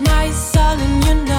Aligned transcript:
my 0.00 0.30
soul 0.30 0.78
and 0.80 1.04
you 1.04 1.14
know 1.24 1.33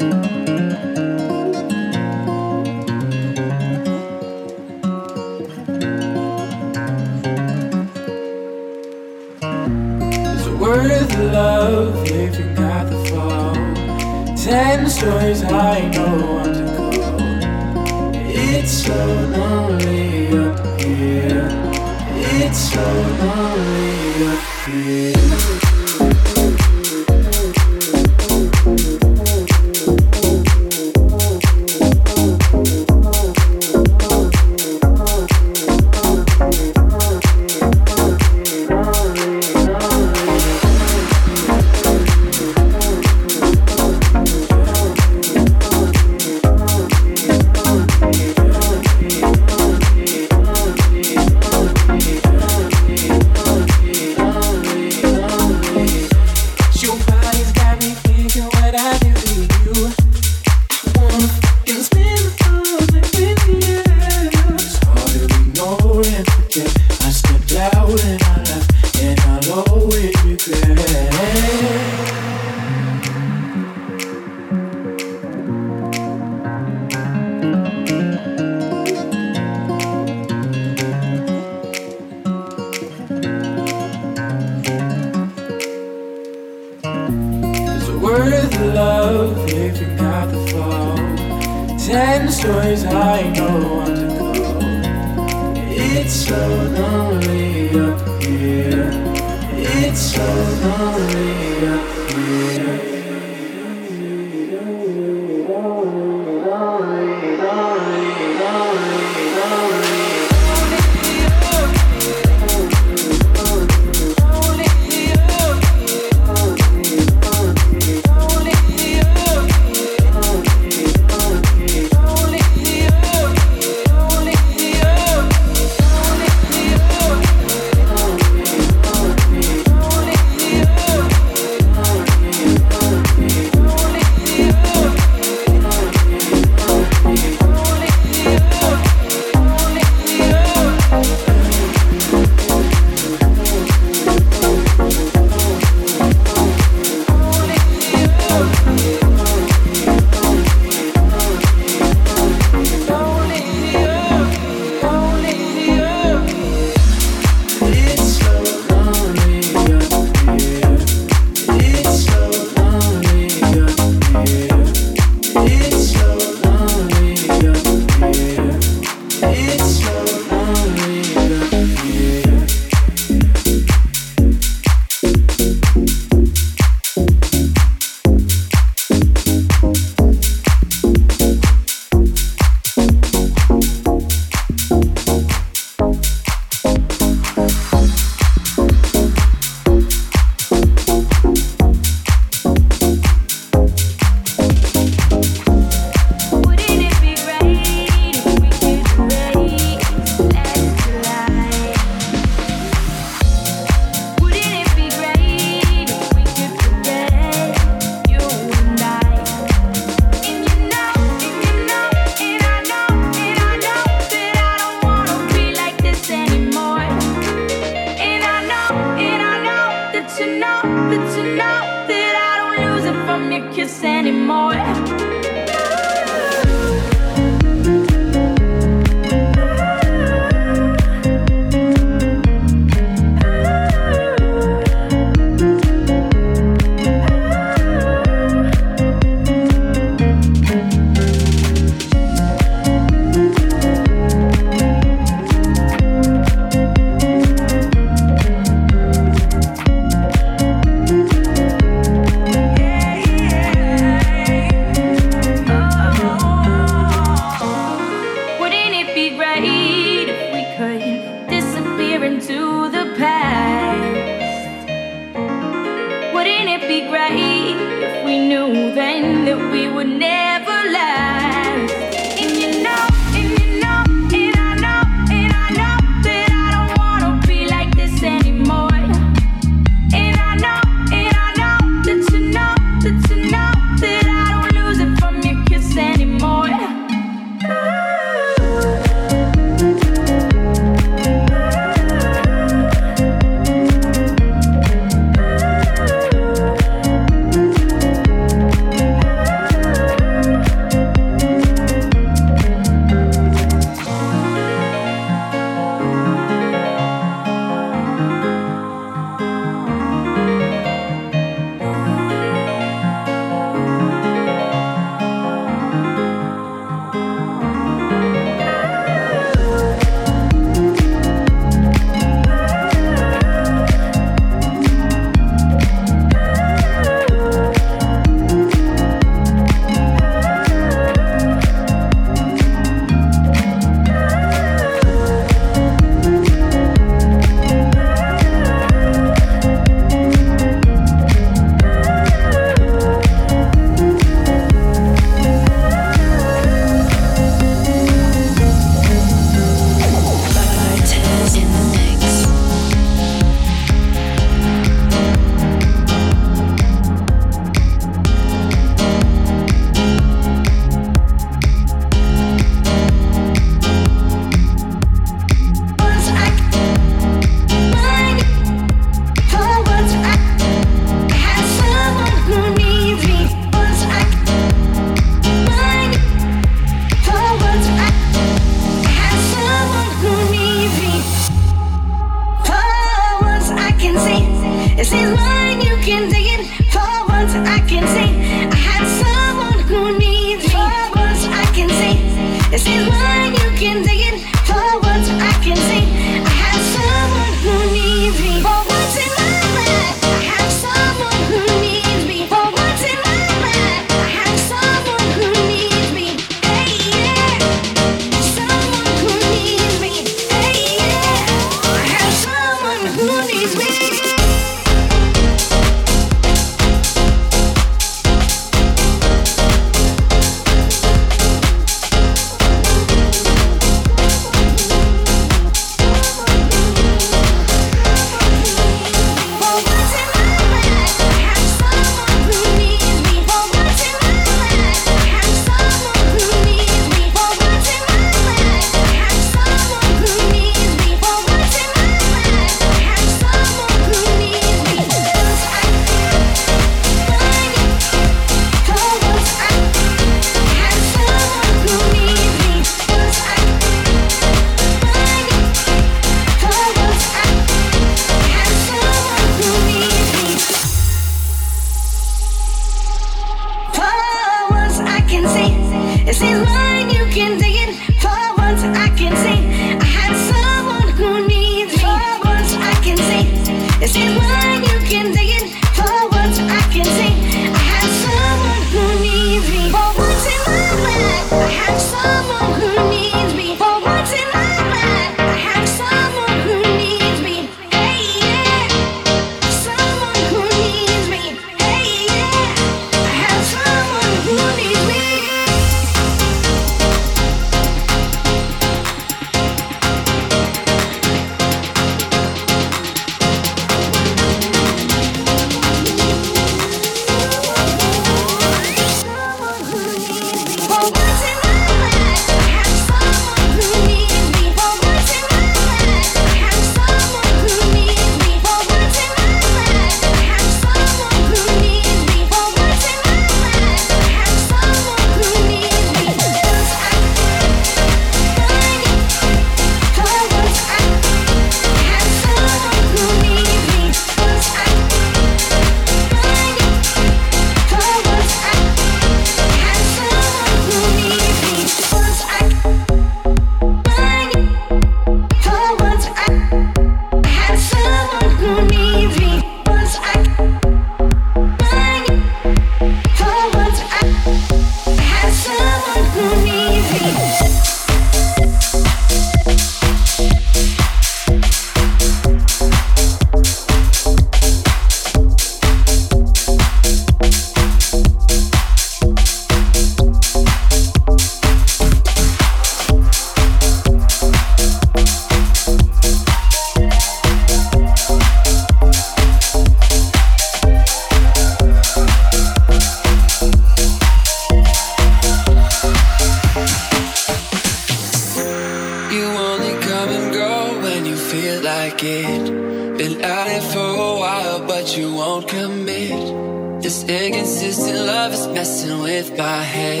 it. 592.00 592.98
Been 592.98 593.20
at 593.22 593.48
it 593.48 593.62
for 593.72 593.78
a 593.78 594.14
while, 594.22 594.66
but 594.66 594.96
you 594.96 595.14
won't 595.14 595.48
commit. 595.48 596.82
This 596.82 597.04
inconsistent 597.04 597.98
love 598.06 598.32
is 598.32 598.46
messing 598.48 599.00
with 599.00 599.36
my 599.36 599.62
head. 599.62 600.00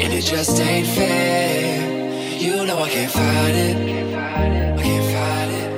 And 0.00 0.12
it 0.12 0.22
just 0.22 0.60
ain't 0.60 0.86
fair. 0.86 2.38
You 2.38 2.66
know 2.66 2.78
I 2.78 2.88
can't 2.90 3.12
fight 3.12 3.54
it. 3.68 3.76
I 4.14 4.82
can't 4.82 5.06
fight 5.14 5.50
it. 5.62 5.70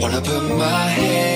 Wanna 0.00 0.20
put 0.20 0.42
my 0.56 0.86
head. 0.98 1.31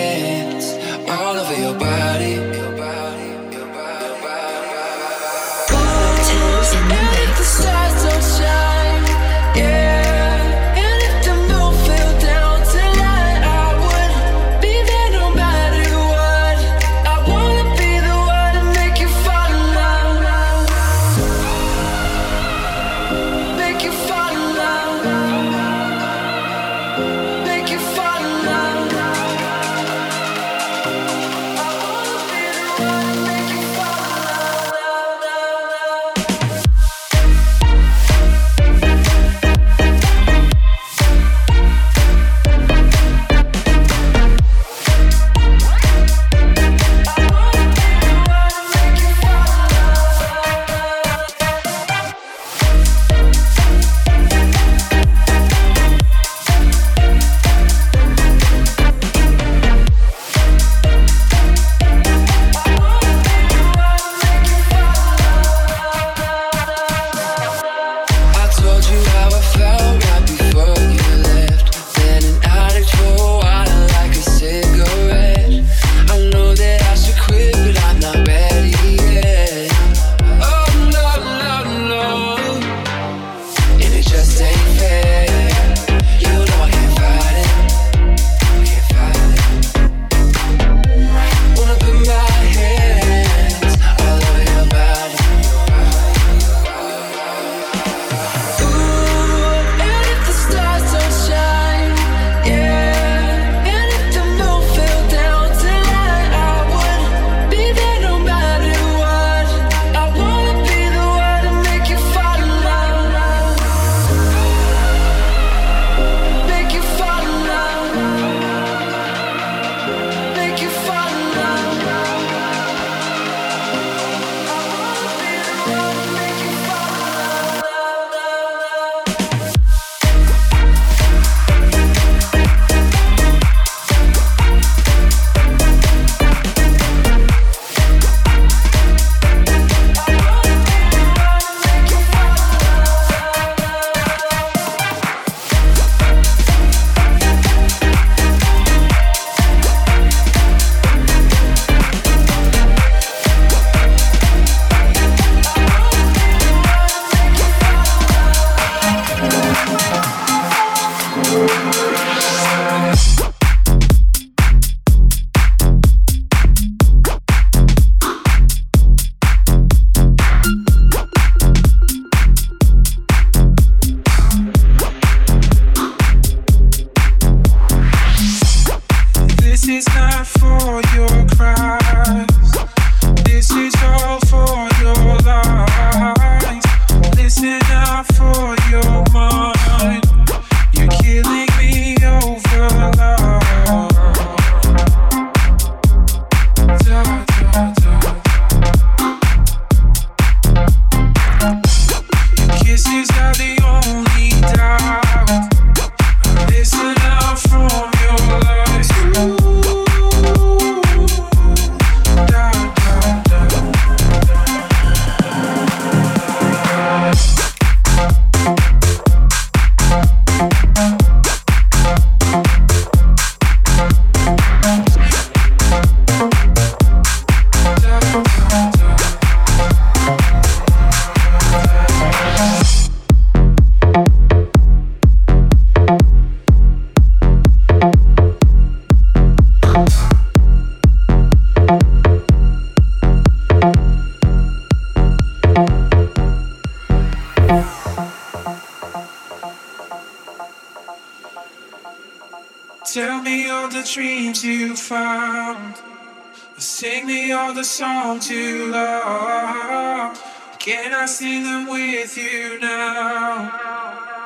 You 258.15 258.71
love. 258.71 260.17
Can 260.61 260.95
I 260.95 261.07
sing 261.07 261.43
them 261.43 261.67
with 261.67 262.17
you 262.17 262.61
now? 262.61 263.51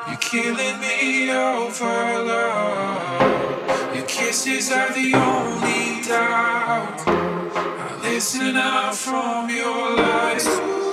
You're 0.07 0.17
killing 0.17 0.79
me 0.79 1.31
over 1.31 2.23
love. 2.23 3.95
Your 3.95 4.05
kisses 4.05 4.71
are 4.71 4.93
the 4.93 5.15
only 5.15 6.03
doubt. 6.07 7.01
I 7.07 7.99
listen 8.03 8.55
out 8.55 8.95
from 8.95 9.49
your 9.49 9.95
lies. 9.97 10.90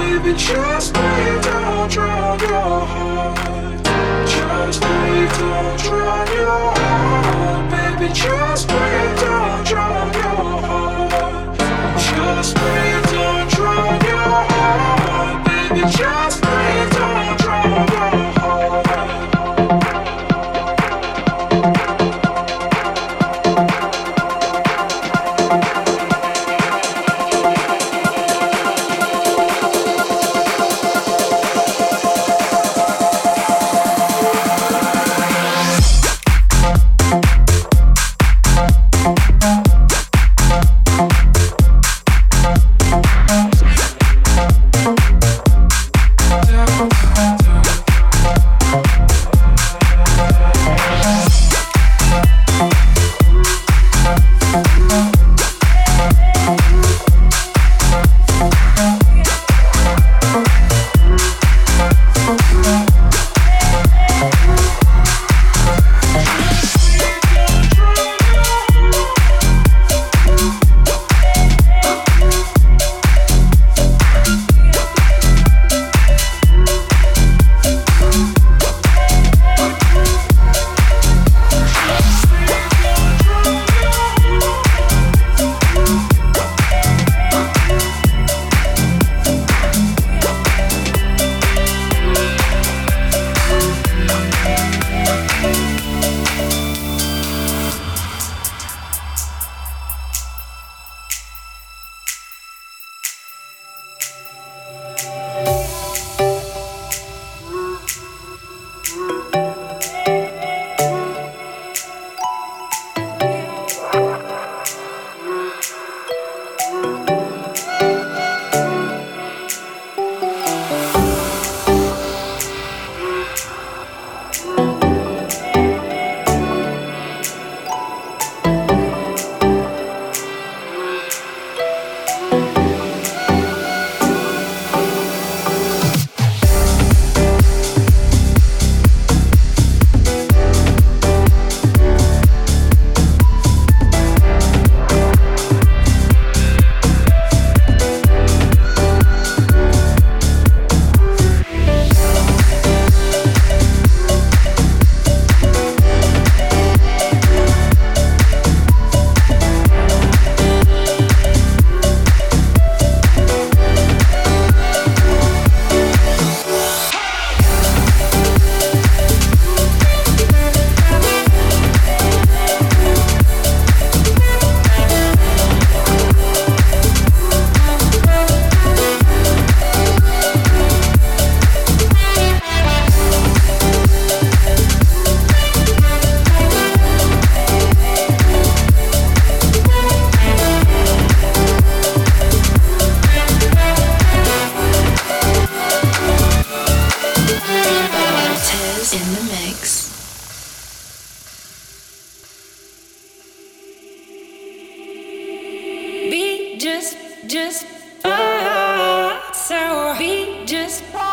Baby. 0.00 0.32
Just 0.36 0.94
breathe. 0.94 1.42
Don't 1.42 1.90
drown 1.90 2.38
your 2.40 2.80
heart. 2.92 3.84
Just 4.26 4.80
breathe. 4.80 5.32
Don't 5.38 5.78
drown 5.84 6.26
your 6.38 6.62
heart, 6.78 7.70
baby. 7.70 8.12
Just 8.12 8.68
breathe. 8.68 9.16
Don't 9.20 9.66
drown 9.66 10.12
your 10.12 10.22
heart. 10.22 10.29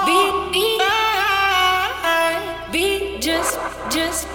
Be 0.06 0.20
be, 0.52 0.80
be. 2.72 3.20
Just, 3.20 3.60
just. 3.90 4.28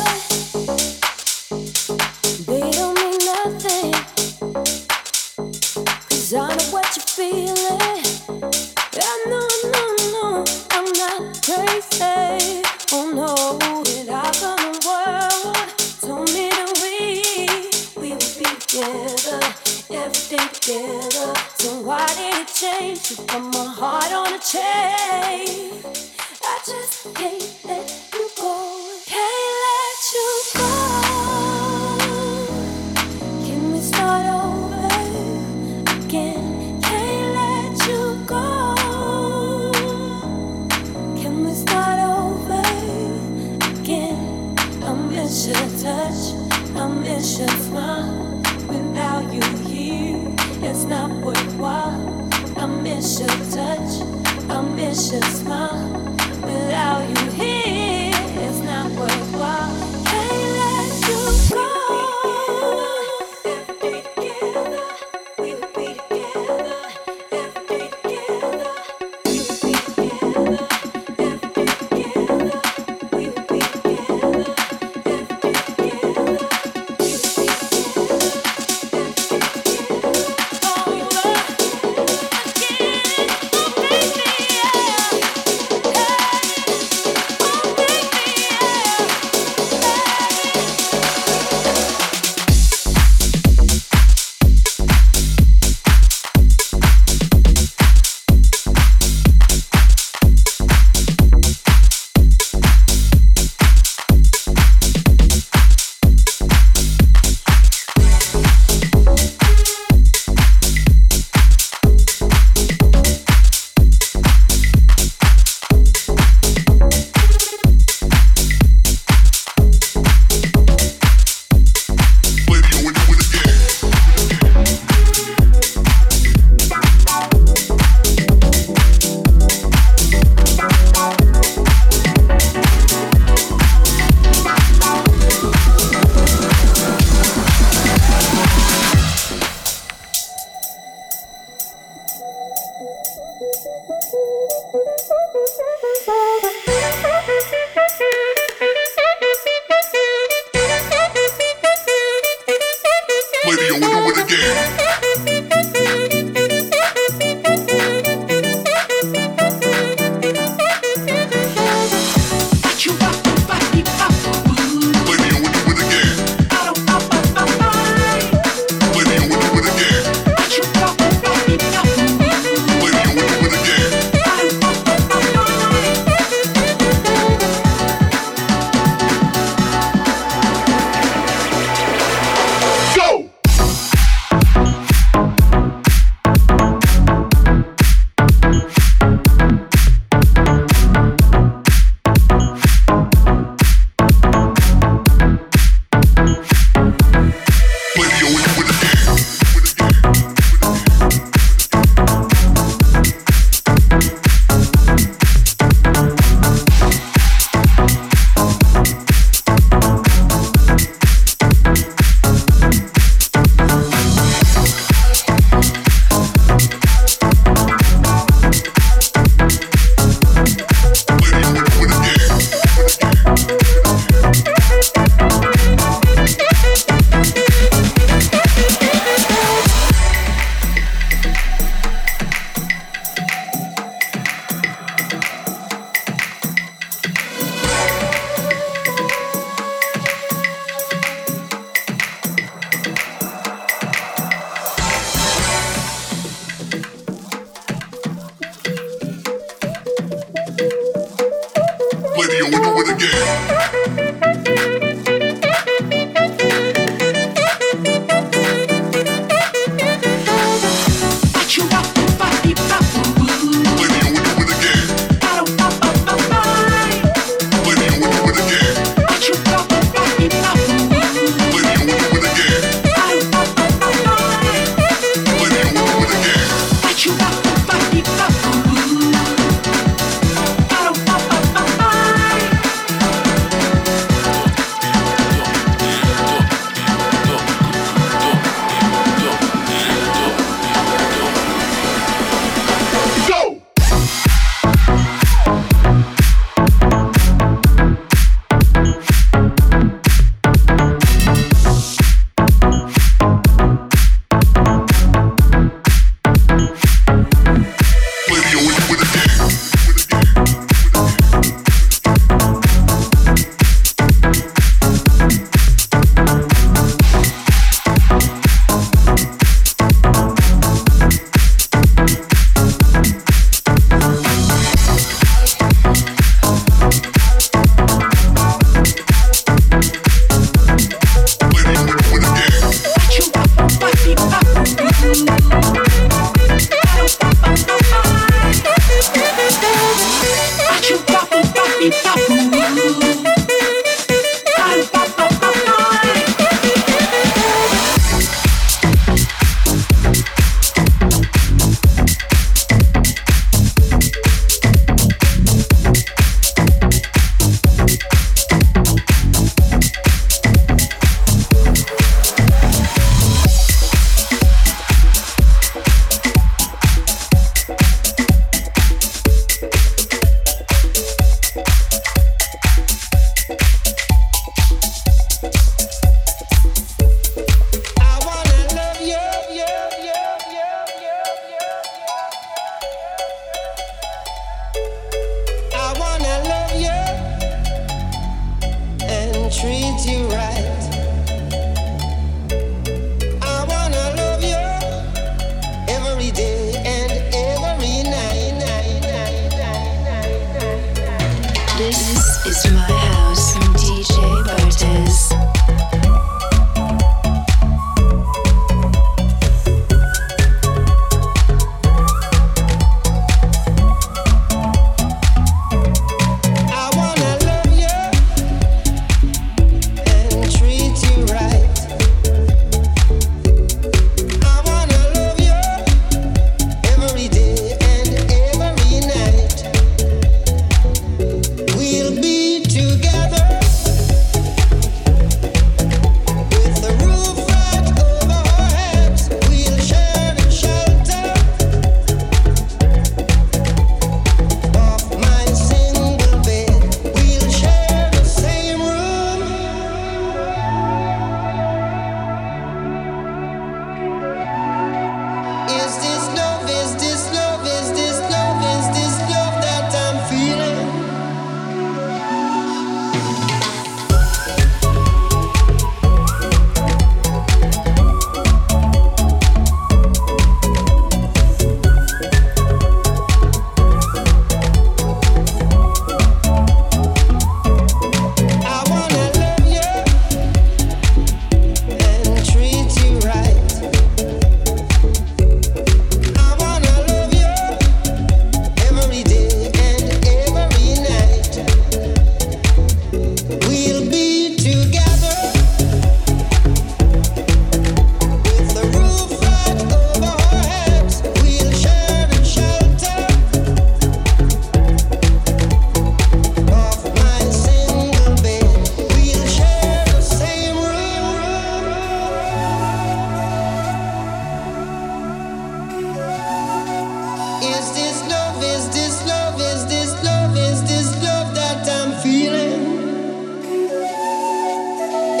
away 0.00 0.49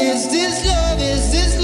Is 0.00 0.28
this 0.28 0.64
love? 0.64 0.98
Is 0.98 1.30
this 1.30 1.59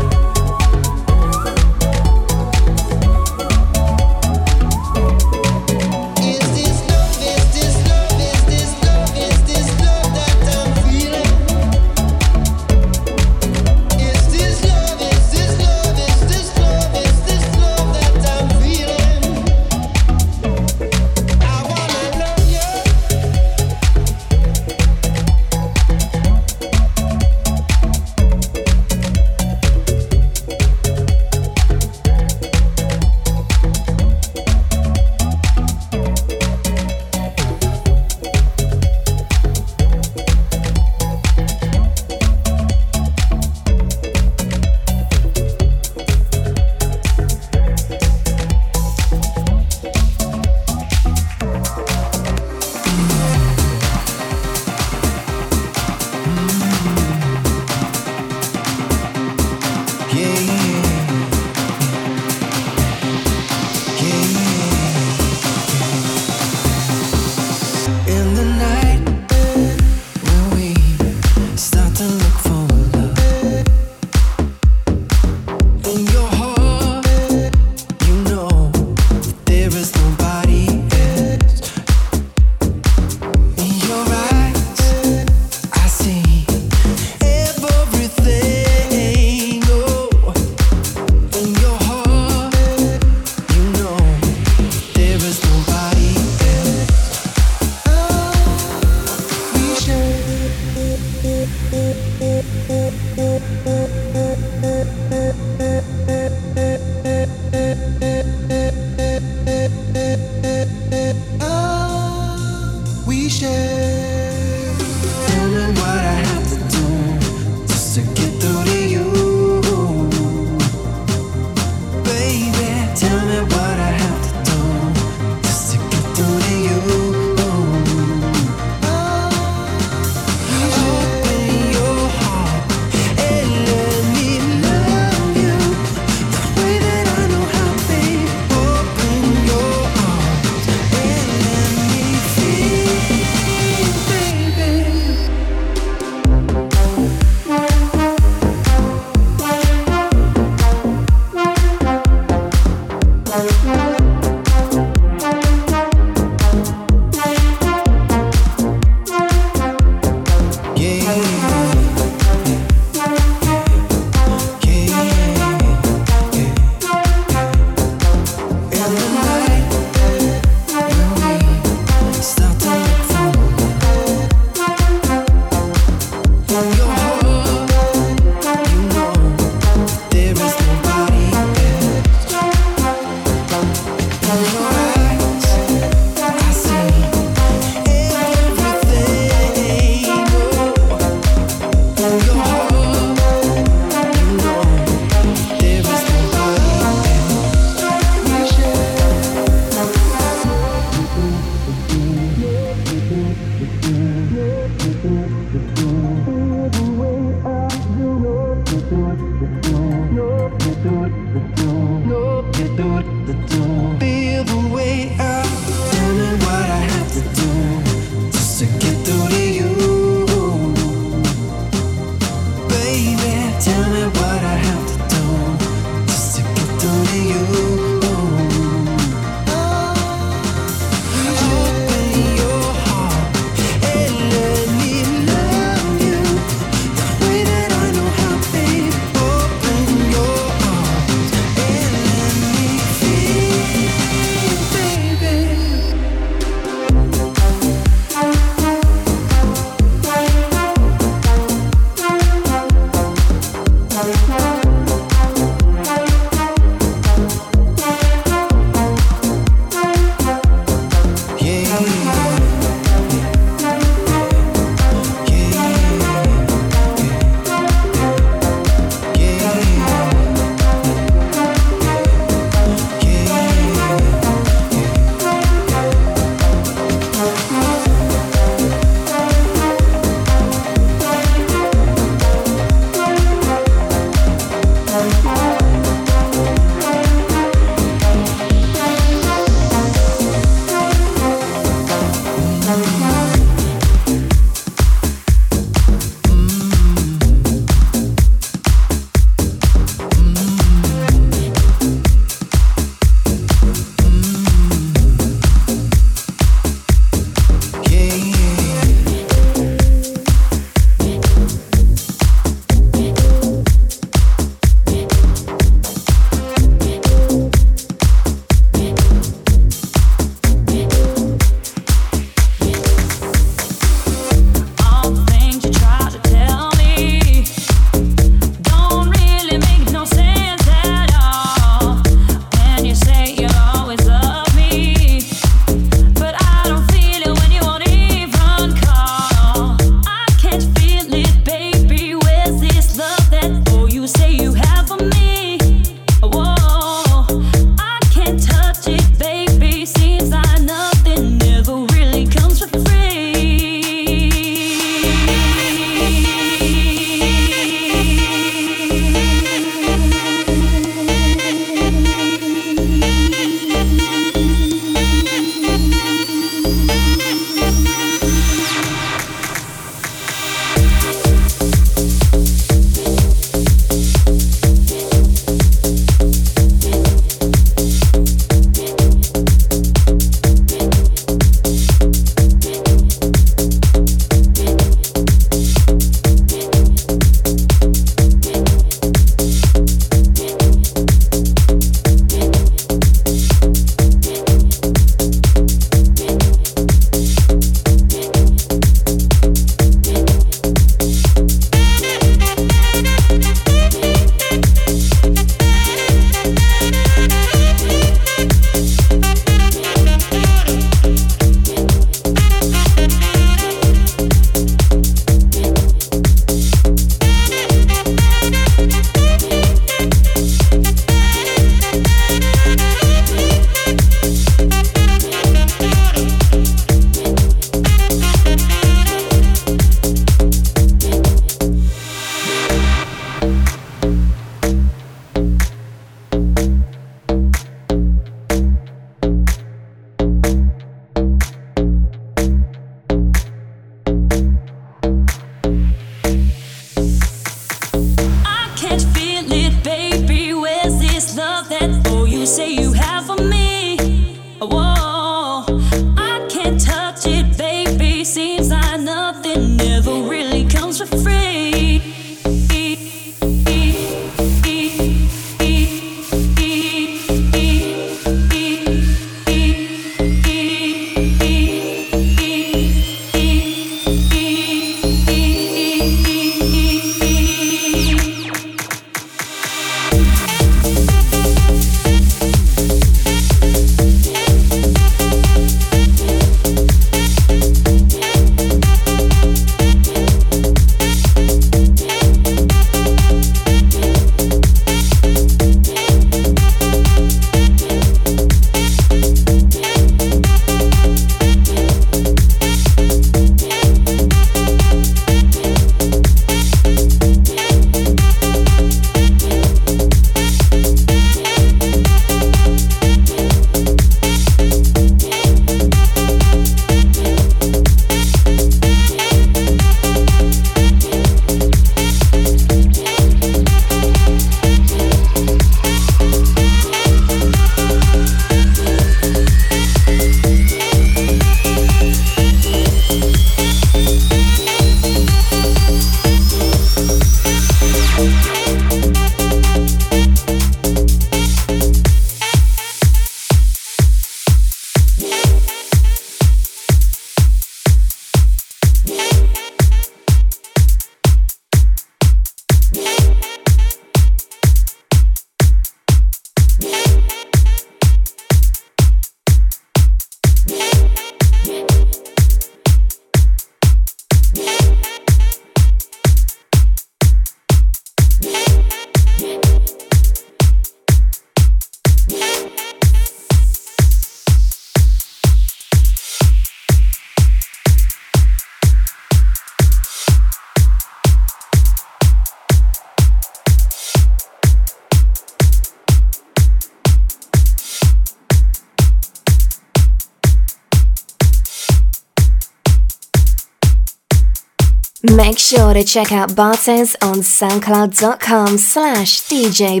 to 595.96 596.04
check 596.04 596.32
out 596.32 596.50
Bartez 596.50 597.14
on 597.22 597.36
soundcloud.com 597.36 598.78
slash 598.78 599.42
DJ 599.42 600.00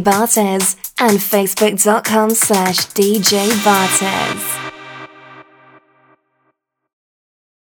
and 0.98 1.18
facebook.com 1.18 2.30
slash 2.30 2.76
DJ 2.88 3.48
Bartez. 3.62 4.65